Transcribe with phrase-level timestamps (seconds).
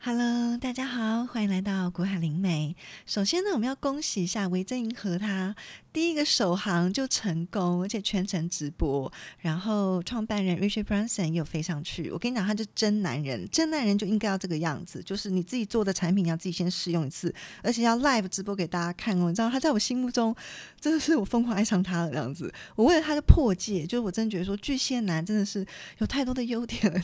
[0.00, 2.76] Hello，大家好，欢迎来到古海灵媒。
[3.04, 5.56] 首先呢，我们要恭喜一下维珍银河，他
[5.98, 9.12] 第一个首航就成功，而且全程直播。
[9.40, 12.08] 然后创办人 Richard Branson 又飞上去。
[12.12, 17.34] 我跟你讲，他就真男人，真男人就应该要这个样子，就是你自己做的产品要自己先试用一次，
[17.64, 19.28] 而且要 live 直播给大家看哦。
[19.28, 20.32] 你知道他在我心目中
[20.80, 22.54] 真的是我疯狂爱上他的样子。
[22.76, 25.66] 我为了他的破戒，就是我真的觉得说巨蟹男真的是
[25.98, 27.02] 有太多的优点了。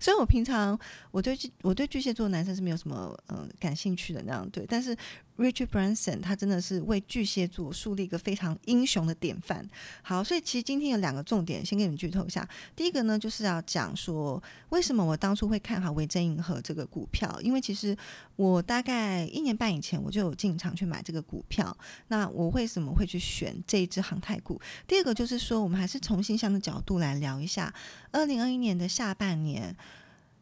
[0.00, 2.30] 虽然我平常我对我对巨蟹座。
[2.30, 4.96] 男生是没有什么嗯感兴趣的那样对，但是
[5.40, 9.66] Richard Branson 他真的是为巨蟹座树立一个非常英雄的典范。
[10.02, 12.46] 好，所以其实今天有两个重点，先给你们剧透一下。
[12.76, 17.96] 第一个呢，就是要讲说为什么我当初会看好维珍银河这个股票，因为其实
[18.36, 21.74] 我大概一年半以前我就有进场去买这个股票。
[22.08, 24.60] 那我为什么会去选这一只航太股？
[24.86, 27.72] 第二个就是说，我们还是从新向的角度来聊一下
[28.12, 29.74] 二零二一年的下半年。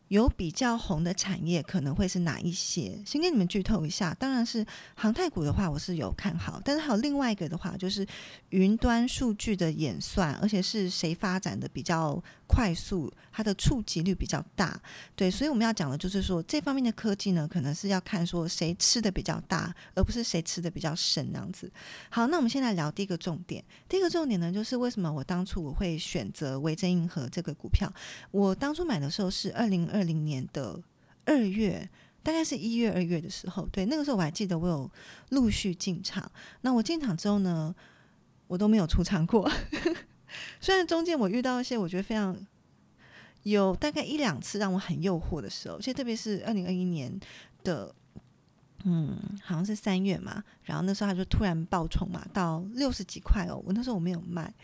[0.09, 3.01] 有比较红的产业可能会是哪一些？
[3.07, 4.65] 先给你们剧透一下，当然是
[4.95, 6.61] 航太股的话，我是有看好。
[6.65, 8.07] 但是还有另外一个的话，就是
[8.51, 14.81] 云端数据的演算，而且是谁发展的比较快速，它的触及率比较大。
[15.15, 21.71] 对，所以我们要讲的就是说，这方面的科技呢，可能是要看说谁吃的比较大，而不是谁吃的比较深那样子。
[22.09, 23.63] 好，那我们现在聊第一个重点。
[23.87, 27.93] 第一个重点呢，就是为什么我当初我会选择维珍银河这个股票？
[28.31, 29.99] 我当初买的时候是二零二。
[29.99, 30.81] 二零年的
[31.25, 31.91] 二月，
[32.23, 34.89] 大概是一月、二月的时候，对，那个时候我还记得，我有
[35.31, 36.31] 陆续进场。
[36.61, 37.75] 那我进场之后呢，
[38.47, 39.51] 我都没有出场过。
[40.61, 42.37] 虽然中间我遇到一些我觉得非常
[43.43, 47.19] 有大概一两次让我很诱惑的时候，其实特别是二零二一年
[47.65, 47.95] 的。
[48.85, 53.61] 嗯，好像是三月嘛，然后那时候他就突然爆冲嘛，到六十几块哦。
[53.67, 54.55] 我那时候我没有卖，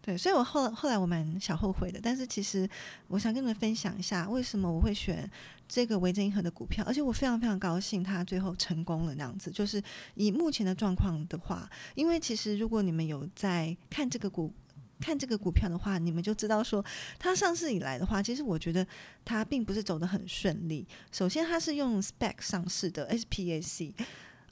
[0.00, 1.98] 对，所以我后后来我蛮小后悔的。
[2.00, 2.70] 但是其实
[3.08, 5.28] 我想跟你们分享一下，为什么我会选
[5.68, 9.50] 这个维珍银河的股票，而且我非常非常高兴它最后成功了那样子。
[9.50, 9.82] 就是
[10.14, 14.52] 以目前的状况的话，因为其实如果你们有在看这个股。
[15.00, 16.84] 看这个股票的话，你们就知道说，
[17.18, 18.86] 它上市以来的话，其实我觉得
[19.24, 20.86] 它并不是走得很顺利。
[21.10, 23.92] 首先，它是用 SPAC 上市的 SPAC，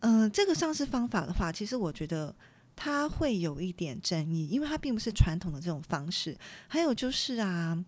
[0.01, 2.35] 嗯，这个上市方法的话，其实我觉得
[2.75, 6.37] 它会有一点争议，因为它并不是传统的这种方式。
[6.69, 7.85] 还有就是啊，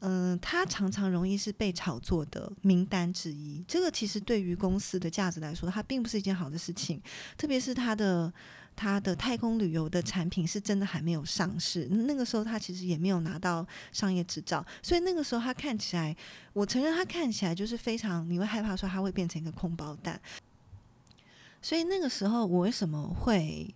[0.00, 3.64] 嗯，它常常容易是被炒作的名单之一。
[3.68, 7.00] 这个其实对于公司的价值来说，它并不是一件好的事情，
[7.38, 8.32] 特别是它的。
[8.76, 16.14] 它的太空旅游的产品是真的还没有上市，那个时候它其实也没有拿到商业执照，所以那个时候它看起来，
[16.52, 20.20] 我承认它看起来就是非常，你会害怕说它会变成一个空包蛋。
[21.62, 23.74] 所以那个时候我为什么会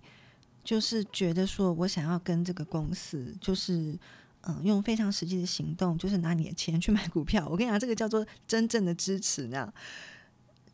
[0.62, 3.98] 就是觉得说我想要跟这个公司，就是
[4.42, 7.48] 嗯用非常实际的行动，就是拿你的钱去买股票。
[7.48, 9.74] 我跟你讲，这个叫做真正的支持那样。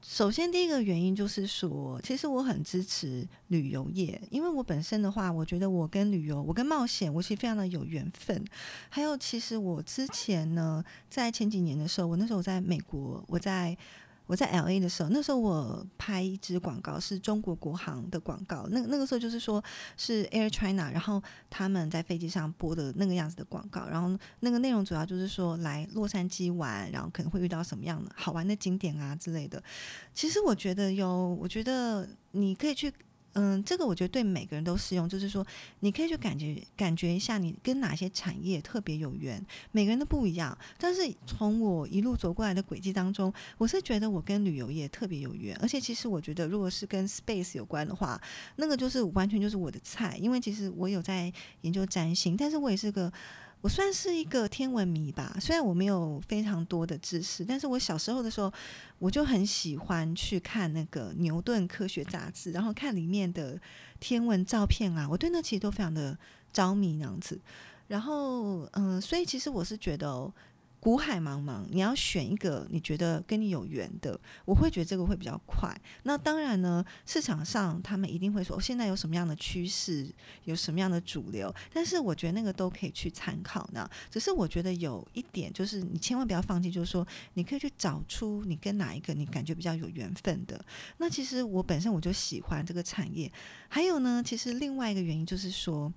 [0.09, 8.43] 首先，第一个原因就是说，其实我很支持旅游业，因为我本身的话，我觉得我跟旅游、我跟冒险，我其实非常的有缘分。
[8.89, 13.77] 还有，其实我之前呢，在前几年的时候，我那时候我在美国，我在。
[14.27, 19.63] 我在 L A 的时候，那时候我拍一支广告是中国国航的广告，那那个时候就是说
[19.97, 29.63] 是 Air China，然后他们在飞机上播的那个样子的广告，然后那个内容主要就是说来洛杉矶玩，然后可能会遇到什么样的好玩的景点啊之类的。
[30.13, 32.93] 其实我觉得有，我觉得你可以去。
[33.39, 35.47] 嗯，这个我觉得对每个人都适用，就是说，
[35.81, 39.45] 你可以去感觉感觉一下，你跟哪些产业特别有缘。
[39.73, 45.55] 每个人都不一样，但是从我一路走过来的轨迹当中，我是觉得我跟旅游业特别有缘。
[45.59, 48.19] 而且其实我觉得，如果是跟 space 有关的话，
[48.57, 50.17] 那个就是完全就是我的菜。
[50.19, 51.31] 因为其实我有在
[51.61, 53.13] 研究占星，但是我也是个。
[53.61, 58.53] 我算是一个天文迷吧，虽然我没有非常多的知识，但是我小时候的时候，
[58.99, 63.61] 我就很喜欢去看那个牛顿科学杂志，然后看里面的
[63.99, 66.17] 天文照片啊，我对那其实都非常的
[66.53, 67.41] 着迷那样子。
[67.89, 70.33] 然后，嗯，所以其实我是觉得。
[70.79, 75.75] 古海茫茫，你要选一个你觉得跟你有缘的，我会觉得这个会比较快。
[76.05, 80.09] 那当然呢，市场上他们一定会说现在有什么样的趋势，
[80.45, 83.89] 有什么样的主流，但是我觉得那个都可以去参考呢。
[84.11, 90.65] 只是我觉得有一点就是，你千万不要放弃，就是说你可以去找出你跟哪一个你感觉比较有缘分的。
[90.99, 93.33] 那其实我本身我就喜欢这个产业，
[93.69, 95.93] 还有呢，其实另外一个原因就是说，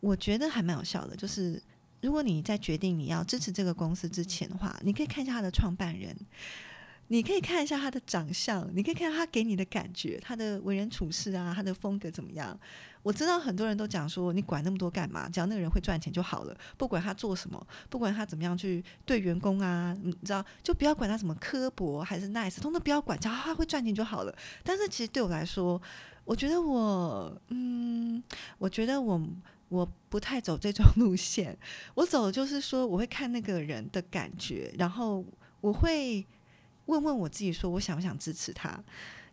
[0.00, 1.62] 我觉得还蛮有效的，就是。
[2.02, 6.14] 如果你在决定你要支持这个公司之前的话，你可以看一下他的创办人。
[7.08, 12.58] 你可以看一下他的长相，你可以看他给你的感觉，他的为人处事啊，他的风格怎么样？
[13.02, 15.28] 我知道很多人都讲说，你管那么多干嘛？
[15.28, 24.34] 只要那个人会赚钱就好了，不管他做什么，不管他怎么样去对员工啊，你知道，就不要管他什么刻薄还是 nice，通通不要管，只要他会赚钱就好了。
[24.62, 25.78] 但是其实对我来说，
[26.24, 28.22] 我觉得我，嗯，
[28.56, 29.20] 我觉得我
[29.72, 31.56] 我不太走这种路线，
[31.94, 35.24] 我走就是说，我会看那个人的感觉，然后
[35.60, 36.26] 我会。
[36.86, 38.82] 问问我自己，说我想不想支持他？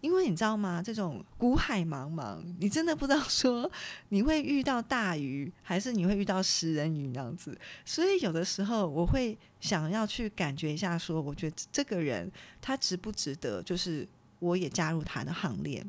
[0.02, 0.84] 因为你知道吗？
[0.84, 3.70] 这种古海茫茫，你真的不知道说
[4.10, 7.60] 你会遇到大鱼，还是你会遇到食人鱼那样子。
[7.84, 12.32] 所以有的时候我会想要去感觉一下，说我觉得这个人
[12.62, 14.08] 他值不值得，就是
[14.38, 15.84] 我也加入他的行列。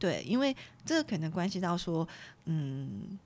[0.00, 0.54] 对，因为
[0.84, 2.06] 这个可能关系到说，
[2.46, 3.16] 嗯。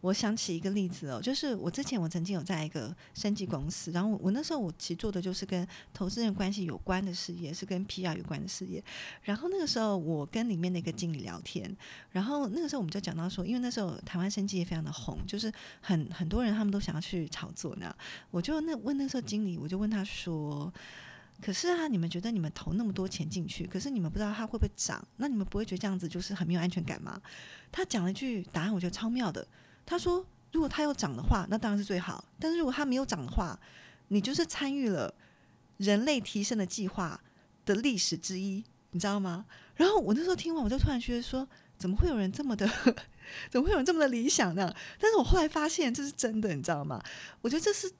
[0.00, 8.82] 我想起一个例子哦，就是我之前我曾经有在一个生计公司，然后我那时候我其实做的就是跟投资人关系有关的事业，是跟 PR 有关的事业。
[9.22, 11.76] 然后那个时候我跟里面的一个经理聊天，
[12.12, 17.92] 然后那个时候我们就讲到说，因为那时候台湾生技也非常的红，就是很很多人他们都想要去炒作那。
[18.30, 20.72] 我就那问那时候经理，我就问他说
[21.42, 25.04] ：“可是啊，你们觉得你们投那么多钱进去，可是你们不知道它会不会涨？
[25.16, 27.20] 那你们不会觉得这样子就是很没有安全感吗？”
[27.72, 29.44] 他讲了一句答案，我觉得超妙的。
[29.88, 32.22] 他说：“如果他要涨的话，那当然是最好。
[32.38, 33.58] 但是如果他没有涨的话，
[34.08, 35.12] 你就是参与了
[35.78, 37.18] 人类提升的计划
[37.64, 39.46] 的历史之一，你知道吗？”
[39.76, 41.48] 然后我那时候听完，我就突然觉得说
[41.78, 42.68] ：“怎么会有人这么的？
[43.50, 44.70] 怎么会有人这么的理想呢？”
[45.00, 47.02] 但是我后来发现这是真的，你知道吗？
[47.40, 47.90] 我觉得这是。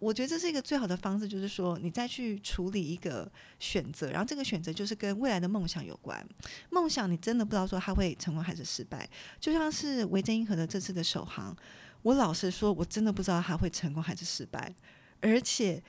[0.00, 3.30] 我觉得这是一个最好的方式，就是说你再去处理一个
[3.60, 6.26] 选择，然后这个选择就是跟未来的梦想有关。
[6.70, 9.08] 梦想你真的不知道说它会成功还是失败，
[9.38, 11.56] 就像是维珍银河的这次的首航，
[12.02, 14.74] 我老实说，我真的不知道它会成功还是失败，
[15.20, 15.80] 而且。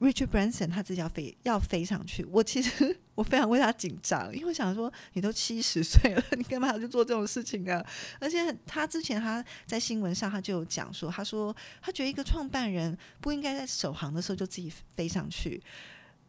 [0.00, 7.84] Richard Branson 他自己要飞要飞上去，我其实我非常为他紧张，因为我想说你都七十岁了，你干嘛要去做这种事情啊？
[8.18, 15.62] 而且他之前他在新闻上他就有讲说，他说他觉得一个创办人不应该在首航的时候就自己飞上去。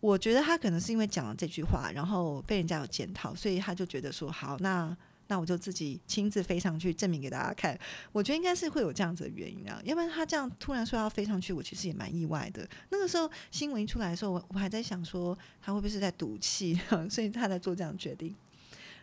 [0.02, 4.96] 我觉得他可能是因为讲了这句话，然后被人家有检讨，所以他就觉得说好那。
[5.32, 7.80] 那我就自己亲自飞上去证明给大家看，
[8.12, 12.68] 我觉得应该是会有这样子的原因啊，要不然他这样突然说要飞上去，我其实也蛮意外的。
[12.90, 16.78] 那个时候新闻一出来的时候，我我还在想说他会不会是在赌气，
[17.10, 18.36] 所以他在做这样决定。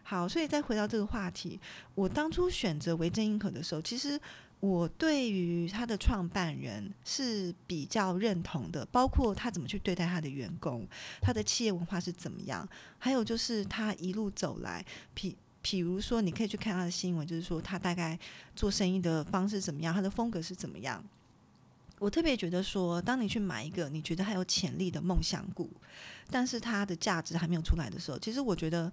[0.03, 1.59] 好，所以再回到这个话题，
[1.95, 4.21] 我当初选择维珍英可的时候，其实
[4.61, 10.87] 我对于他的创办人是比较认同的，包括他怎么去对待他的员工，
[11.23, 14.85] 他的企业文化是怎么样，还有就是他一路走来，
[15.15, 15.35] 比。
[15.61, 18.19] 比如说，你可以去看他的新闻，就是说他大概
[18.55, 21.05] 做生意的方式怎么样，他的风格是怎么样。
[21.99, 25.69] 我特别觉得说，当你去买一个你觉得还有潜力的梦想股，
[26.31, 28.91] 但是它的价值还没有出来的时候，其实我觉得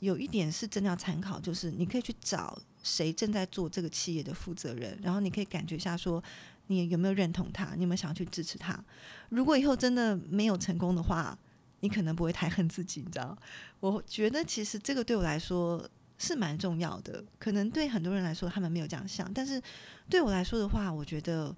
[0.00, 6.20] 有一点是真的要参考，就是你可以去找谁正在做这个企业的负责人，然后你可以感觉一下，说
[6.66, 8.84] 你有没有认同他，你有没有想要去支持他。
[9.28, 11.38] 如果以后真的没有成功的话，
[11.78, 13.38] 你可能不会太恨自己，你知道？
[13.78, 15.88] 我觉得其实这个对我来说。
[16.22, 19.60] 是蛮重要的，可能对很多人来说他们没有这样想，但是
[20.06, 21.56] 对我来说的话，我觉得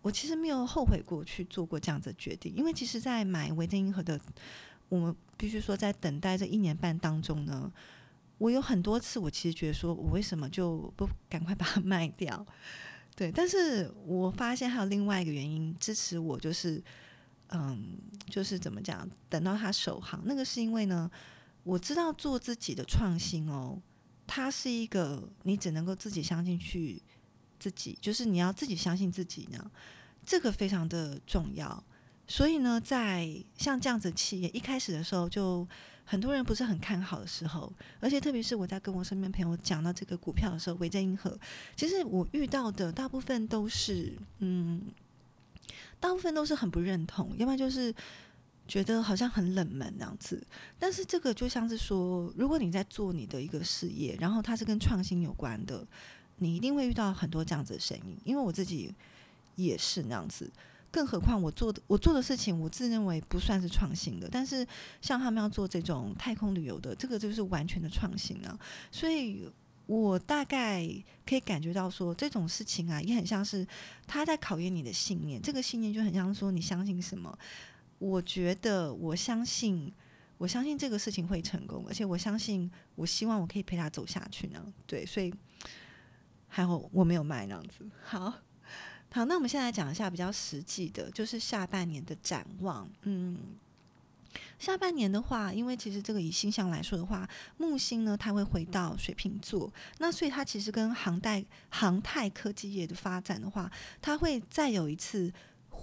[0.00, 4.18] 我其实没有后悔过去做过这样子的决定，因为其实，在买维珍银河的，
[4.88, 7.70] 我们必须说在等待这一年半当中呢，
[8.38, 12.46] 我有很多次我其实觉得说我为什么就不赶快把它卖掉？
[13.14, 16.82] 对，但是我发现还有另外一个原因支持我，就是
[17.48, 17.98] 嗯，
[18.30, 21.10] 就是怎么讲，等到他首航，那个是因为呢，
[21.64, 23.78] 我知道做自己的创新哦。
[24.32, 27.02] 它是一个，你只能够自己相信去
[27.58, 29.68] 自己，就是你要自己相信自己呢，
[30.24, 31.82] 这个非常的重要。
[32.28, 35.66] 所以呢，在像这样子企业一开始的时候，就
[36.04, 41.36] 很多人不是很看好的时候，而且特别是我在跟我身边朋友讲到这个股票的时候，维珍银河，
[41.74, 44.82] 其实我遇到的大部分都是，嗯，
[45.98, 47.92] 大部分都是很不认同，要不然就是。
[48.70, 50.40] 觉得好像很冷门那样子，
[50.78, 55.84] 但是这个就像是说，如果你在做你的一个事业，然后它是跟创新有关的，
[56.36, 58.16] 你一定会遇到很多这样子的声音。
[58.24, 58.94] 因为我自己
[59.56, 60.48] 也是那样子，
[60.92, 64.28] 更何况我做的我做的事情，我自认为不算是创新的。
[64.30, 64.64] 但是
[65.02, 68.56] 像他们要做这种太空旅游的，这个就是完全的创新啊。
[68.92, 69.50] 所以
[69.86, 70.88] 我大概
[71.26, 73.66] 可以感觉到说，这种事情啊，也很像是
[74.06, 75.42] 他在考验你的信念。
[75.42, 77.36] 这个信念就很像说，你相信什么。
[78.00, 79.92] 我觉得，我相信，
[80.38, 84.72] 我相信这个事情会成功，而且我相信，我希望我可以陪他走下去呢。
[84.86, 85.32] 对，所以
[86.48, 87.84] 还好我没有卖那样子。
[88.02, 88.32] 好，
[89.12, 92.88] 好，那我们现在讲一下比较实际的，就是下半年的展望。
[93.02, 93.36] 嗯，
[94.58, 97.28] 下半年的话，因为其实这个以星象来说的话，
[97.58, 105.30] 木星呢它会回到水瓶座，那所以它其实跟航代航太科技业的发展的话，它会再有一次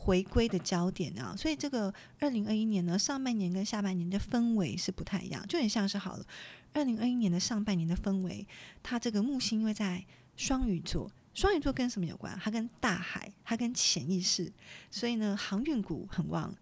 [0.08, 1.36] 回归的焦点啊。
[1.36, 6.26] 所以这个二零二一年呢，上半年跟下半年的氛围是不太一样，就很像是好了。
[6.74, 8.48] 二零二一年的上半年的氛围，
[8.82, 10.06] 它这个木星因为在
[10.38, 11.12] 双鱼座。
[11.34, 12.36] 双鱼座跟什么有关？
[12.42, 14.52] 它跟大海，它跟潜意识，
[14.90, 16.56] 所以呢，航运股很旺，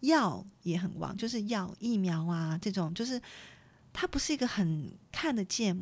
[0.00, 3.20] 药也很旺，就是药、疫苗啊这种，就是
[3.92, 5.78] 它不是一个很看得见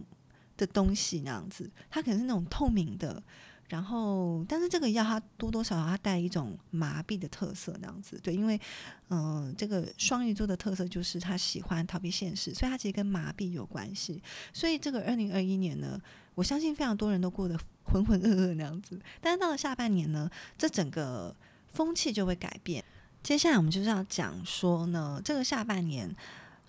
[0.57, 3.23] 的东西那样子，它可能是那种透明的。
[3.71, 8.61] 然后，但是这个药它多多少少它带一种麻痹的特色那样子，对，因为
[9.11, 14.21] 嗯，这个双鱼座的特色就是他喜欢逃避现实，所以它其实跟麻痹有关系。
[14.53, 15.97] 所以这个二零二一年呢，
[16.35, 19.01] 我相信非常多人都过得浑浑噩噩那样子。
[19.21, 21.35] 但是到了下半年呢，这整个
[21.69, 22.85] 风气就会改变。
[23.23, 26.13] 接下来我们就是要讲说呢，这个下半年。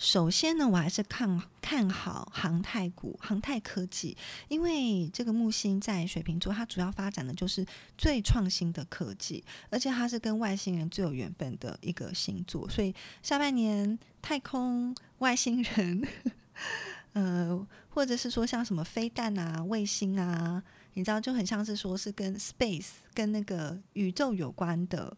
[0.02, 4.18] 首先呢，我还是看看好航太股、航太科技，
[4.48, 7.64] 因为这个木星在水瓶座，它主要发展的就是
[8.00, 12.92] 最创新的科技，而且它是跟外星人最有缘分的一个星座，所以
[13.22, 16.08] 下半年太空外星人，
[17.14, 20.64] 呃，或者是说像什么飞弹啊、卫星啊，
[20.96, 25.16] 你知道，就很像是说是跟 space、跟那个宇宙有关的。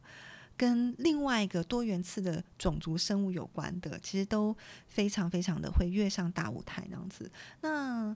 [0.55, 4.55] 跟另外一个多元次的种族生物有关的，其实都
[4.87, 7.31] 非常非常的会跃上大舞台那样子。
[7.61, 8.15] 那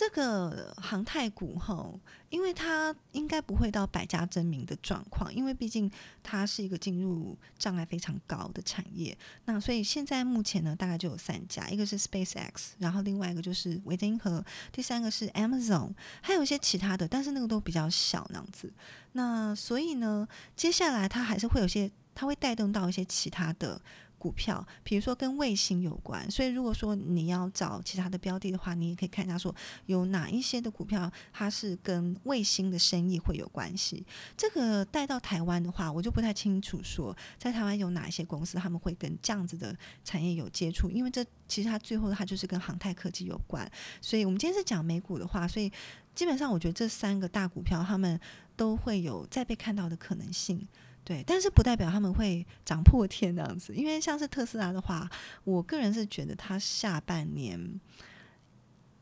[0.00, 1.92] 这个航太股哈，
[2.30, 5.92] 因为它应该不会到百家争鸣的状况，因为毕竟
[6.22, 9.14] 它是一个进入障碍非常高的产业。
[9.44, 14.42] 那所以现在目前呢，大概就有三家，一个是 SpaceX，然后另外一个就是维珍银河，
[14.72, 15.92] 第三个是 Amazon，
[16.22, 18.72] 还有一些其他的，但是那个都比较小那样子。
[19.12, 20.26] 那所以呢，
[20.56, 23.78] 接下来它还是会有些，它会带动到一些其他的。
[24.20, 29.54] 股票，比如说跟卫星有关，所以如果说你要找其他的标的的话，你也可以看一下说
[29.86, 34.04] 有哪一些的股票它是跟卫星的生意会有关系。
[34.36, 39.74] 这个带到台湾的话，我就不太清楚说在台湾有哪一些公司他们会跟这样子的
[40.04, 43.66] 产业有接触，因为这其实它最后它就是跟航太科技有关。
[44.02, 45.72] 所以我们今天是讲美股的话，所以
[46.14, 48.20] 基本上我觉得这三个大股票他们
[48.54, 50.68] 都会有再被看到的可能性。
[51.10, 55.10] 对，但是不代表他们会涨破天那样子，因为像是特斯拉的话，
[55.42, 57.80] 我个人是觉得它下半年，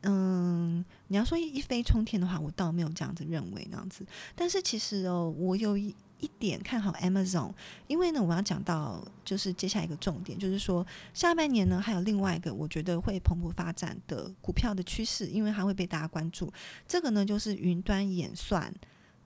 [0.01, 4.03] 嗯，你要说一飞冲天的话，我倒没有这样子认为那样子。
[4.35, 7.53] 但是其实哦，我有一一点看好 Amazon，
[7.85, 16.51] 因为呢，我要讲到就是接下来一个重点，就是说下半年呢，还有另外一个我觉得会蓬勃发展的股票的趋势，因为它会被大家关注。
[16.87, 18.73] 这个呢，就是云端演算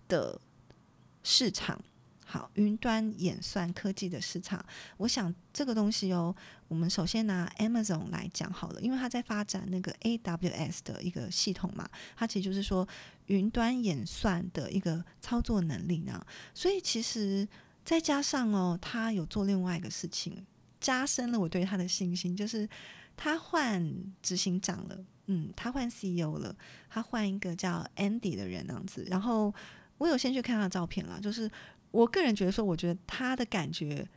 [0.10, 0.38] 的
[1.24, 1.82] 市场。
[2.34, 4.60] 好，云端演算科技的市场，
[4.98, 6.36] 我想这个东西哦，
[6.68, 12.88] 我们首先拿 Amazon 来讲好了，因为它在发展那个 AWS 的一个系统嘛，它其实就是说
[13.28, 16.26] 云端演算的一个操作能力呢。
[16.56, 17.48] 所以其实
[17.86, 20.44] 再加上哦，他有做另外一个事情，
[20.82, 22.68] 加深了我对他的信心，就是
[23.16, 24.98] 他换执行长了，
[25.28, 26.56] 嗯，他换 CEO 了，
[26.90, 29.06] 他换一个叫 Andy 的人那样子。
[29.08, 29.54] 然后
[30.00, 31.48] 我有先去看他的照片了，就是。
[31.94, 34.08] 我个人觉得说，我觉得他的感觉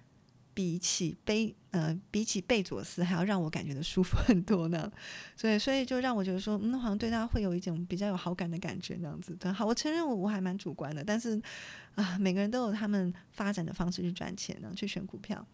[0.55, 4.91] 比起贝呃比起贝佐斯还要让我感觉的舒服很多呢，
[5.37, 9.37] 所以所以就让我觉得说，嗯，好像对他会有一种比较有好感的感觉那样子。
[9.37, 11.39] 对，好，我承认我我还蛮主观的，但是
[11.97, 15.47] 啊，每个人都有他们发展的方式去赚钱呢，去选股票。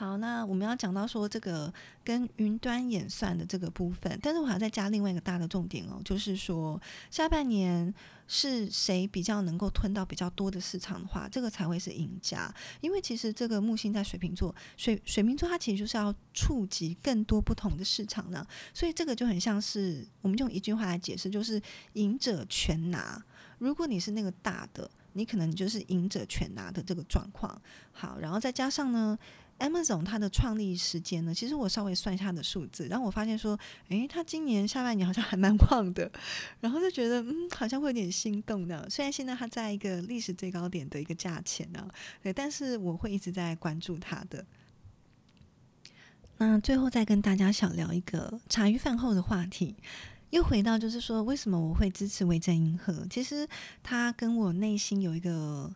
[0.00, 1.70] 好，那我们要讲到说这个
[2.02, 6.80] 跟云端演算的这个部分，但是我还要再加另外一个大的重点哦，就是说
[7.10, 7.94] 下半年
[8.26, 12.50] 是谁比较能够吞到比较多的市场的话，这个才会是赢家。
[12.80, 18.42] 因为其实这个木星在水瓶座，水水瓶座它其实就是要触及更多不同的市场呢，
[18.72, 21.60] 所以这个就很像是我们用一句话来解释，就是
[21.92, 23.22] 赢者全拿。
[23.58, 27.60] 如果你是那个大的，你可能就是赢者全拿的这个状况。
[27.92, 29.18] 好，然后再加上呢。
[29.60, 31.34] Amazon 它的创立时间呢？
[31.34, 33.56] 其实我稍微算一下的数字，然后我发现说，
[33.88, 36.10] 诶，它今年下半年好像还蛮旺的，
[36.60, 38.86] 然后就觉得，嗯，好像会有点心动呢。
[38.88, 41.86] 虽然现在它在一个历史最高点的一个价钱呢，
[42.22, 44.44] 对，但是我会一直在关注它的。
[46.38, 49.76] 那最后再跟大家小聊一个茶余饭后的话题，
[50.30, 53.06] 又回到就是说，为什么我会支持维珍银河？
[53.10, 53.46] 其实
[53.82, 55.70] 它跟我内心有一个。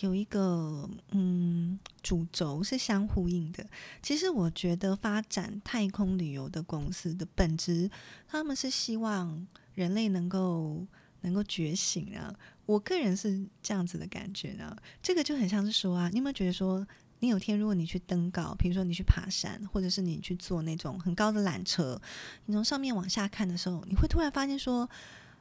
[0.00, 3.66] 有一个嗯主轴是相呼应的。
[4.02, 7.90] 其实我觉得发展太空旅游的公司的本质，
[8.26, 10.86] 他们是希望人类能够
[11.20, 12.34] 能够觉醒啊。
[12.66, 14.76] 我个人是这样子的感觉呢。
[15.02, 16.86] 这个就很像是说啊，你有没有觉得说，
[17.20, 22.00] 你有天如果你去登高，比如说你去爬山，或者是你去坐那种很高的缆车，
[22.46, 24.88] 你从上面往下看的时候，你会突然发现说，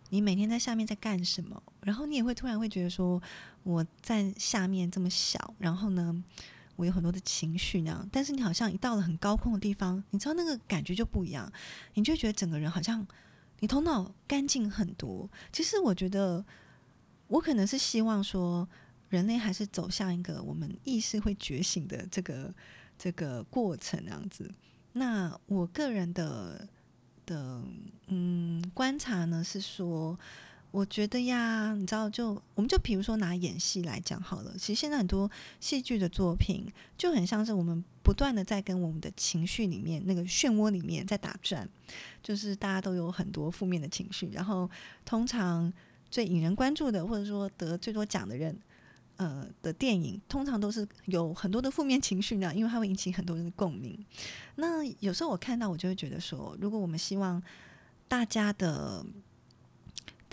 [0.10, 1.62] 你每天在下面在干什么？
[1.82, 3.22] 然后你也会突然会觉得说，
[3.64, 6.24] 我在下面这么小，然后呢，
[6.76, 8.08] 我有很多的情绪那样。
[8.12, 11.52] 但是你好像一到了很高空的地方，你知道那个感觉就不一样，
[11.94, 13.06] 你就觉得整个人好像
[13.60, 15.30] 你头脑干净很多。
[15.52, 16.46] 其实我觉得，
[17.28, 18.68] 我可能是希望说。
[19.10, 22.52] 人类还是走向一个我们意识会觉醒的这个
[22.98, 24.52] 这个过程，那样子。
[24.94, 26.68] 那我个人的
[27.26, 27.62] 的
[28.08, 30.18] 嗯观察呢是说，
[30.72, 34.54] 我觉得呀，你知道，就我们就比如说拿演戏来讲好了。
[34.58, 36.66] 其实现在很多戏剧的作品
[36.98, 41.68] 就很像是我们不断的在跟我们的情绪里面那个漩涡里面在打转，
[42.22, 44.70] 就是大家都有很多负面的情绪，然后
[45.06, 45.72] 通常
[46.10, 48.58] 最引人关注的或者说得最多奖的人。
[49.18, 54.06] 呃的电影通常都是有很多的负面情绪呢，因为它会引起很多人的共鸣。
[54.56, 57.42] 那有时候我看到，我就会觉得说，如果我们希望
[58.08, 59.06] 大家的。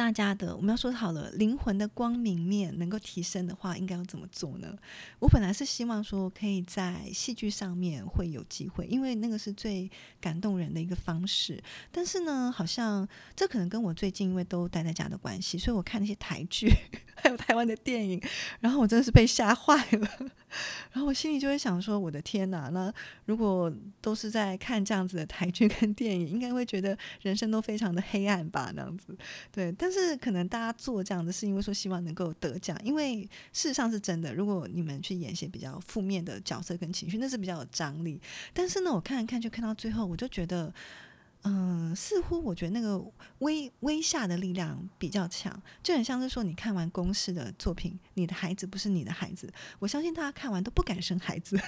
[0.01, 4.75] 大家的，我们要说好了，灵魂的光明面能够提升的话，应该要怎么做呢？
[5.19, 11.63] 我本来是希望说，可以在戏剧上面会有机会，因为那个是最感动人的一个方式。
[11.93, 16.73] 但是呢，好像这可能跟我最近因为都待在家的关系，所以我看那些台剧，
[17.15, 18.19] 还有台湾的电影，
[18.61, 20.09] 然后我真的是被吓坏了。
[20.93, 22.69] 然后我心里就会想说：“我的天哪！
[22.71, 22.93] 那
[23.27, 28.73] 如果都是在看这样子的台剧跟电影，应该会觉得人生都非常的黑暗吧？
[28.75, 29.17] 那样子，
[29.53, 29.73] 对。
[29.73, 34.35] 但是可能大家做这样的，是因为说希望能够得奖，因为事实上是真的。
[34.35, 38.21] 如果你们去演些比较负面的角色跟情绪，那是比较有张力。
[38.53, 40.73] 但是呢，我看一看，就看到最后，我就觉得。”
[41.43, 43.03] 嗯，似乎我觉得那个
[43.39, 45.51] 微微下的力量比较强，
[45.83, 51.59] 就很像是说，你看完公式的作品，你的孩子不是你的孩子，我相信大家看完都不敢生孩子。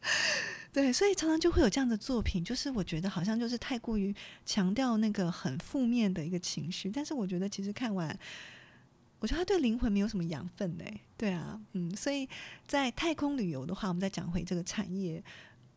[0.70, 8.16] 对，所以常常就会有这样的作品，就是我觉得好像就是太过于强调那个很负面的一个情绪，但是我觉得其实看完，
[9.20, 10.84] 我觉得他对灵魂没有什么养分呢。
[11.16, 12.28] 对啊，嗯，所以
[12.66, 15.24] 在太空旅游的话，我们再讲回这个产业，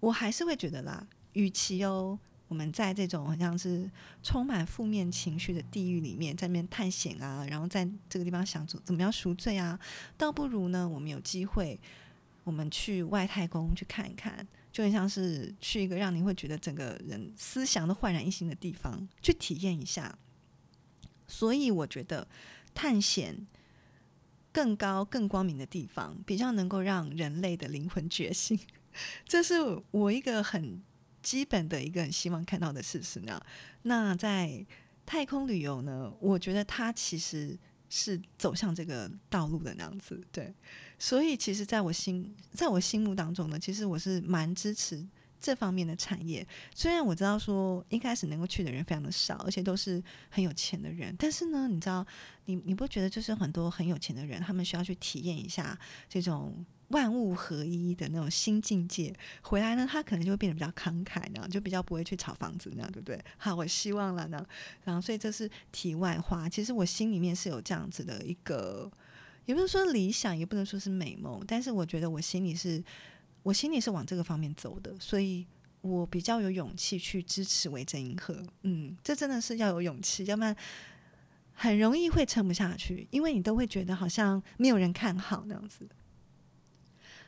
[0.01, 2.19] 我还是会觉得啦，与其哦。
[2.51, 3.89] 我们在这种好像是
[4.21, 9.79] 充满负面情绪的地狱里面，在那边探险啊，然后在这个地方想怎怎么样赎罪啊，
[10.17, 11.79] 倒不如呢，我们有机会，
[12.43, 20.19] 我们去外太空去看一看，就很像是去一个让你会觉得整个人思想都焕然一新的地方去体验一下。
[21.29, 22.27] 所以我觉得
[22.73, 23.47] 探险
[24.51, 28.59] 更高、更光明的地方，比较能够让人类的灵魂觉醒。
[29.23, 30.83] 这是我一个很。
[31.21, 33.41] 基本的一个很希望看到的事实呢，
[33.83, 34.65] 那在
[35.05, 37.57] 太空旅游呢，我觉得它其实
[37.89, 40.53] 是走向这个道路的那样子，对。
[40.97, 45.05] 所以其实在我心，在我心目当中呢，其实我是蛮支持
[45.39, 46.47] 这方面的产业。
[46.73, 52.05] 虽然我知道说一开始能够去的人非常的少，而且都是很有钱的人，但是呢，你知道，
[52.45, 56.65] 你你不觉得就是很多很有钱的人，他们需要去体验一下这种。
[56.91, 63.19] 万物合一的那种新境界回来呢，他可能就会变得比较慷慨，那样就比较不会去炒房子那样，对不对？
[63.37, 64.45] 好，我希望了呢。
[64.83, 66.47] 然后，所以这是题外话。
[66.47, 68.91] 其实我心里面是有这样子的一个，
[69.45, 72.83] 也不是说理想，也不能说是美梦，但是我觉得我心里是，
[73.43, 75.45] 我心里是往这个方面走的，所以
[75.81, 78.43] 我比较有勇气去支持维珍银河。
[78.63, 80.55] 嗯，这真的是要有勇气，要不然
[81.53, 85.87] 很容易会撑不下去，因为你都会觉得好像没有人看好那样子。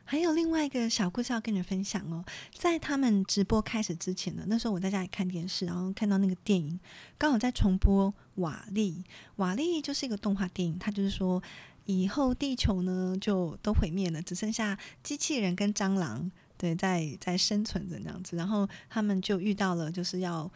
[0.05, 6.79] 还有另外一个小故事要跟你分享哦，在他们直播开始之前呢，那时候我在家里看电视，然后看到那个电影
[7.17, 9.03] 刚好在重播《瓦力》。
[9.37, 11.41] 瓦力就是一个动画电影，它就是说
[11.85, 18.35] 以后地球呢就都毁灭了，只剩下机器人跟蟑螂对在在生存着那样子。
[18.35, 20.51] 然后他们就遇到了就是要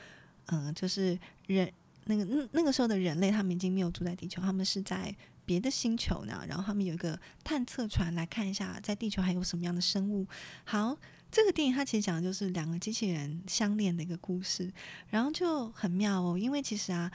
[0.47, 1.71] 嗯，就是人
[2.05, 5.15] 那个那那个时候的人类，他们已经没有住在地球，他们是在。
[5.47, 6.43] 别的星球呢？
[6.45, 10.27] 然后他们有一个探测船来看一下，在地球还有什么样的生物。
[10.65, 10.97] 好，
[11.31, 14.69] 这个电影它其实讲的就是两个机器人相恋的一个故事，
[15.09, 16.37] 然后就很妙哦。
[16.37, 17.09] 因为其实啊，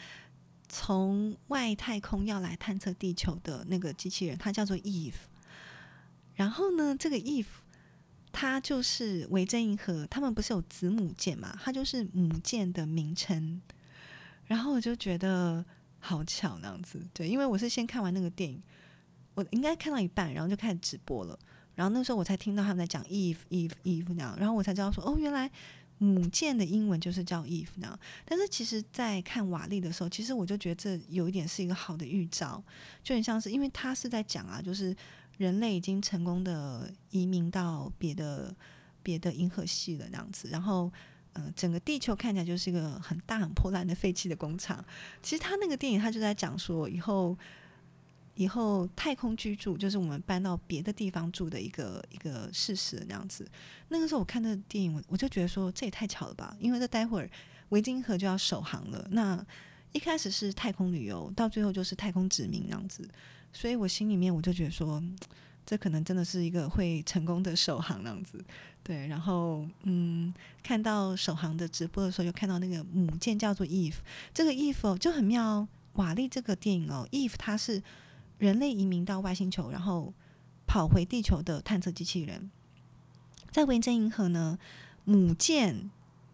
[0.67, 5.13] 从外太空要来探测地球的那个机器人，它叫做 Eve。
[6.35, 7.45] 然后呢，这个 Eve
[8.33, 11.55] 它就是维珍银河，他们不是有子母舰嘛？
[11.63, 13.61] 它就是母舰的名称。
[14.47, 15.63] 然后我就觉得。
[16.05, 18.61] 好巧那样子，对，因为我是先看完那个电影，
[19.35, 21.39] 我应该看到一半，然后就开始直播了，
[21.77, 25.49] 然后那时候我才听到他们在讲 Eve Eve Eve 那样，然后我才知道说，哦，原来
[25.99, 27.97] 母舰的英文就是叫 Eve 那样。
[28.25, 32.61] 但是其实，在看瓦力的时候，其实我就觉得这有一点是一个好的预兆，
[33.05, 34.97] 就很像是因为他是在讲啊，就是
[35.39, 38.53] 人类已经成功的移民到别的
[39.05, 40.93] 别的银河系了那样子，然后。
[41.35, 44.85] 呃，整个地球看起来就是一个很大、很破烂的废弃的工厂。
[45.23, 47.37] 其实他那个电影，他就在讲说，以后
[48.35, 53.47] 以后太空居住就是我们搬到别的地方住的一个一个事实那样子。
[53.89, 56.57] 那个时候我看那电影，我我就觉得说，这也太巧了吧！
[56.59, 57.31] 因为这待会儿
[57.71, 59.07] 维京河就要首航了。
[59.11, 59.45] 那
[59.93, 63.09] 一开始是太空旅游，到最后就是太空殖民那样子。
[63.53, 65.03] 所以我心里面我就觉得说，
[65.65, 68.45] 这可能真的是一个会成功的首航那样子。
[68.83, 73.97] 对，然后嗯，看到首航的直播的时候，又看到那个母舰叫做 Eve，
[74.35, 75.69] 这个 Eve 就很妙。
[75.95, 77.83] 瓦力这个电影哦，Eve 它是
[78.39, 80.15] 人类移民到外星球，然后
[80.67, 82.51] 跑回地球的探测机器人。
[83.51, 84.59] 在维珍银河呢，
[85.05, 85.91] 母舰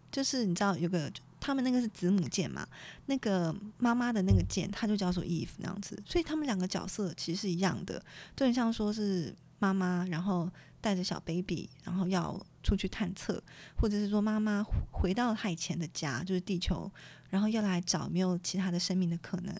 [0.09, 2.67] 就是你知道有个他们那个是子母舰嘛，
[3.05, 8.03] 那个妈妈的那个舰，它就叫做 Eve 那样子，所以他们两个角色其实是一样的，
[8.35, 10.49] 就很像说是妈妈，然后。
[10.81, 13.43] 带着小 baby，然后要出去探测，
[13.75, 16.89] 或者是说妈妈回到她以前的家，就是地球，
[17.29, 19.53] 然后要来找没有其他的生命的可能。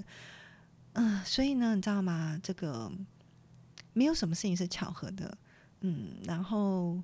[0.93, 2.39] 嗯，所以呢，你知道吗？
[2.41, 2.89] 这个
[3.91, 5.37] 没有什么事情是巧合的。
[5.81, 7.03] 嗯，然后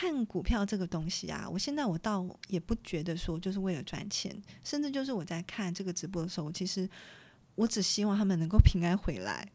[0.00, 4.34] 看股票这个东西啊，我现在我倒也不觉得说就是为了赚钱，
[4.64, 6.88] 甚至就是我在看这个直播的时候，其实
[7.54, 9.46] 我只希望他们能够平安回来。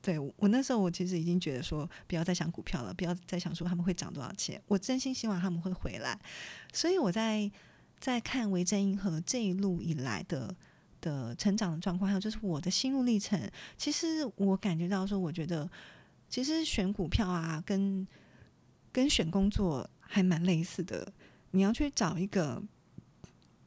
[0.00, 4.58] 对我那时候，我其实已经觉得说，不要再想股票了，不要再想说他们会涨多少钱。
[4.66, 6.18] 我真心希望他们会回来。
[6.72, 7.50] 所以我在
[8.00, 10.56] 在看维珍银河这一路以来的
[11.02, 13.38] 的成长的状况，还有就是我的心路历程。
[13.76, 15.68] 其实我感觉到说，我觉得
[16.30, 18.06] 其实选股票啊，跟
[18.96, 21.12] 跟选工作还蛮类似的。
[21.50, 22.62] 你要去找一个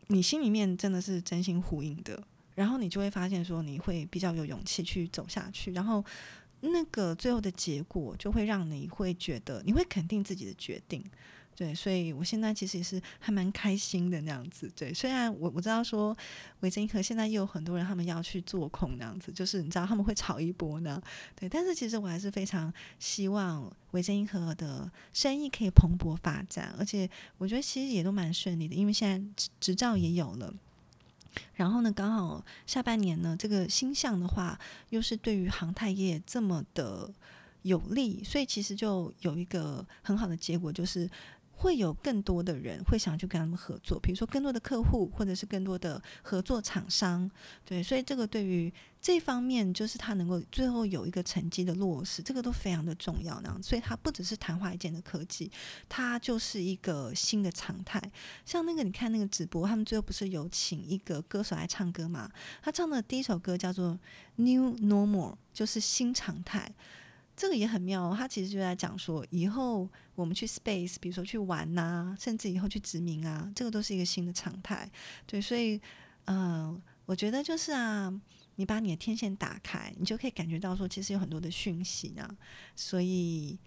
[0.07, 2.19] 你心里面真的是真心呼应的。
[2.55, 6.03] 然后你就会发现，说你会比较有勇气去走下去，然后
[6.61, 11.03] 那个最后的结果就会让你会觉得，你会肯定自己的决定。
[11.59, 14.71] 对，所以我现在其实也是还蛮开心的那样子。
[14.73, 16.15] 对，虽然我我知道说
[16.61, 21.01] 维珍银河现在又有很多人他们要去做空那样子，就是你知道他们会炒一波呢。
[21.35, 30.53] 对，但是其实我还是非常希望维珍银河的生意可以蓬勃发展，而且我觉得其实也都蛮顺利的，因为现在执执照也有了。
[31.55, 34.57] 然后呢，刚好下半年呢，这个星象的话，
[34.91, 37.13] 又是对于航太业这么的
[37.63, 41.09] 有利，所以其实就有一个很好的结果，就是。
[41.59, 47.29] 会有更多的人会想去跟他们合作，比如说更多的客户，或者是更多的合作厂商，
[47.65, 53.41] 对，所以这个对于这方面，就是他能够最后有一个成绩的落实，这个都非常的重要。
[53.41, 55.51] 那样，所以它不只是昙花一现的科技，
[55.89, 58.01] 它就是一个新的常态。
[58.45, 62.31] 像那个你看那个直播，他们最后不是有请一个歌手来唱歌嘛？
[62.61, 63.91] 他唱的第一首歌叫做
[64.37, 66.71] 《New Normal》，就是新常态。
[67.39, 74.91] 这个也很妙，他其实就在讲说，以后我们去 space，比如说去玩呐，甚至以后去殖民啊，这个都是一个新的常态。
[75.25, 75.79] 对，所以，
[76.25, 78.13] 嗯，我觉得就是啊，
[78.57, 82.29] 你把你的天线打开，你就可以感觉到说，其实有很多的讯息呢。
[82.75, 83.57] 所以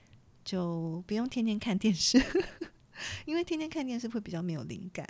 [0.44, 2.22] 就不用天天看电视，
[3.24, 5.06] 因为天天看电视会比较没有灵感。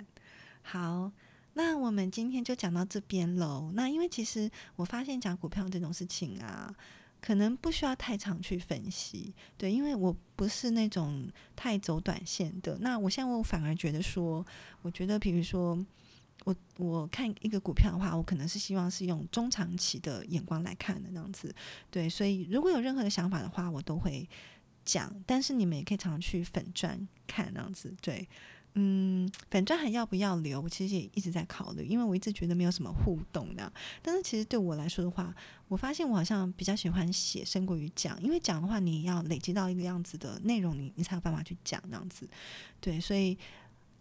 [0.61, 1.11] 好，
[1.55, 3.71] 那我们今天就讲到这边喽。
[3.73, 6.73] 那因为其实我发现讲股票这种事情啊。
[7.23, 12.77] 可能不需要太常去分析，对，因为我不是那种太走短线的。
[12.81, 14.45] 那我现在我反而觉得说，
[14.81, 15.79] 我觉得比如说
[16.43, 21.55] 我我看一个股票的话，我可能是希望是用中长期的眼光来看的那样子。
[21.89, 24.27] 对，所以如果有任何的想法的话，我都会
[24.83, 25.15] 讲。
[25.25, 28.27] 但是你们也可以常常去粉钻看那样子，对。
[28.75, 30.59] 嗯，反正还要不要留？
[30.59, 33.71] 我其实也一直在考虑，因为我一直觉得没有什么互动的。
[34.01, 35.31] 但是其实对我来说的话，
[35.67, 38.19] 我发现我好像比较喜欢写，胜过于讲。
[38.21, 42.27] 因为讲的话，你要累积到一个样子的内容，你你才有办法去讲那样子。
[42.79, 43.37] 对，所以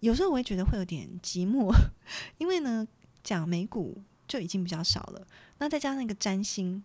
[0.00, 1.70] 有时候我也觉得会有点寂寞，
[2.38, 2.88] 因为呢，
[3.22, 5.26] 讲美股就已经比较少了。
[5.58, 6.82] 那再加上一个占星，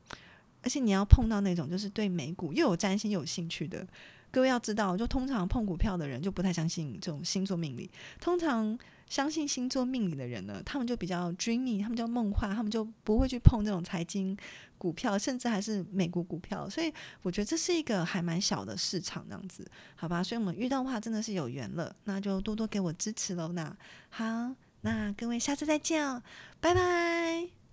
[0.61, 3.87] 而且你要碰到那种就是对美股又有占星又有兴趣的。
[4.31, 7.89] 各位要知道，就通常碰股票的人就不太相信这种星座命理。
[8.19, 14.37] 通常相信星座命理的人呢，他们就比较 dreamy，他们就梦幻，他们就不会去碰这种财经
[14.77, 16.69] 股票，甚至还是美国股票。
[16.69, 20.21] 所以我觉得这是一个还蛮小的市场，这样子，好吧？
[20.21, 23.53] 所以我们遇到的话真的是有缘了，那就多多给我支持喽。
[23.53, 23.75] 那
[24.09, 26.21] 好，那各位下次再见哦，
[26.59, 27.66] 拜拜。